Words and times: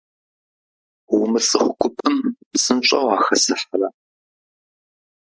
Умыцӏыху 1.17 1.73
гупым 1.79 2.17
псынщӏэу 2.51 3.03
уахэсыхьрэ? 3.07 3.87